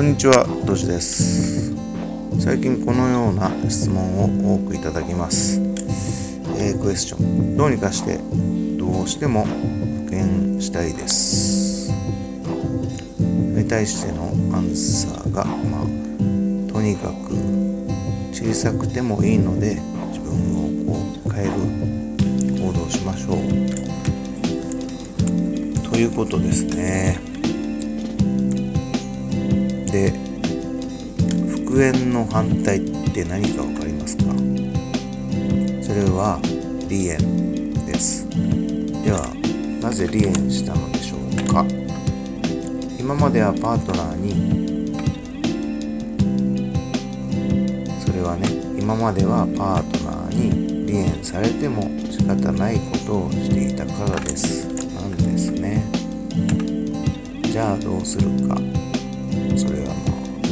[0.00, 1.74] こんにちは、どじです。
[2.40, 5.60] 最近このような質問を多くいただきます。
[6.56, 7.54] えー、クエスチョン。
[7.54, 8.16] どうにかして、
[8.78, 11.92] どうしても復元したいです。
[13.20, 15.84] に対してのアンサーが、まあ、
[16.72, 17.34] とにかく
[18.32, 21.52] 小さくてもいいので、自分をこう変える
[22.58, 23.36] 行動をしましょう。
[25.90, 27.29] ということですね。
[29.90, 30.12] で
[31.66, 32.80] 復縁の反対っ
[33.12, 34.24] て何か分かりますか？
[35.82, 36.38] それは
[36.88, 38.28] 離縁です。
[39.04, 39.34] では
[39.82, 41.20] なぜ離縁したのでしょう
[41.52, 41.66] か？
[42.98, 44.30] 今まではパートナーに
[48.00, 48.48] それはね
[48.78, 54.68] 今まではパートナーに離縁されても仕方ないことをしていたからです。
[54.94, 55.82] なんですね。
[57.42, 58.56] じゃあどうするか。
[59.56, 59.94] それは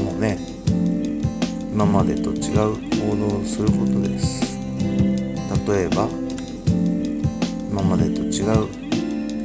[0.02, 0.38] もうね
[1.72, 4.58] 今までと違う行動をすることです。
[5.66, 6.08] 例えば
[7.70, 8.68] 今までと違う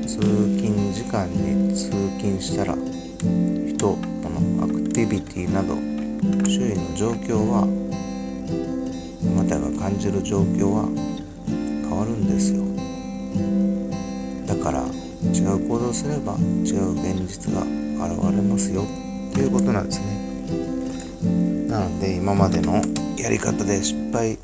[0.06, 0.20] 通
[0.58, 5.76] 勤時間に通勤したら人のアクティビティなど
[6.48, 7.68] 周囲の状況は
[9.24, 12.64] あなたが感じる状況は変わるんですよ。
[14.48, 14.86] だから
[15.34, 18.86] 違う行動すれば違う現実が現れますよ。
[19.34, 21.68] っていうことなんですね。
[21.68, 22.84] なので今までの
[23.18, 24.38] やり方で失敗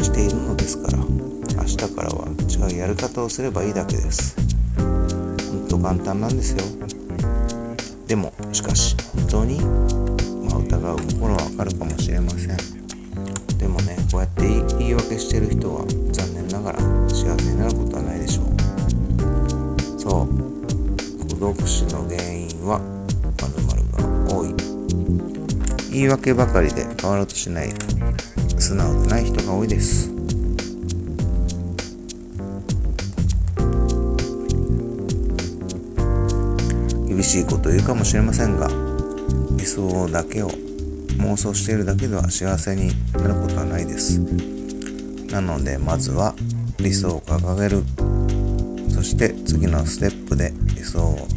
[0.00, 4.36] しているのですから明日からは違うやり方をすればいいだけです。
[4.76, 6.64] ほんと簡単なんですよ。
[8.08, 12.56] でもしかし本当にまあ疑う心はわかるかもしれません。
[13.58, 14.42] でもねこうやって
[14.76, 17.61] 言い訳してる人は残念ながら幸せな
[25.92, 27.72] 言い訳ばかりで変わろうとしない
[28.58, 30.10] 素直でない人が多いです。
[37.06, 38.68] 厳しいこと言うかもしれませんが
[39.58, 40.48] 理想だけを
[41.18, 44.18] 妄想しているだけでは幸せになることはないです。
[45.30, 46.34] なのでまずは
[46.78, 47.82] 理想を掲げる。
[48.90, 51.28] そして次のステップで理想を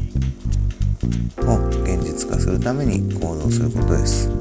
[1.83, 4.34] 現実化するために行動することです。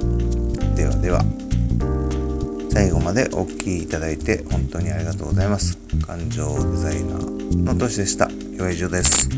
[0.74, 1.22] ではでは。
[2.70, 5.78] 最後までお聴きいただいて本当にありがとうございます。
[6.04, 8.28] 感情デザイナーのとしでした。
[8.28, 9.28] 今日は以上です。